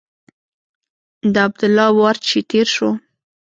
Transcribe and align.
د 1.33 1.35
عبدالله 1.47 1.87
وار 1.99 2.15
چې 2.27 2.37
تېر 2.49 2.67
شو. 2.75 2.89